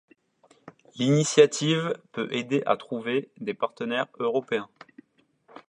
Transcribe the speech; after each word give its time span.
L'initiative 0.97 1.95
peut 2.11 2.27
aider 2.31 2.63
à 2.65 2.75
trouver 2.75 3.29
des 3.37 3.53
partenaires 3.53 4.07
européens. 4.17 4.67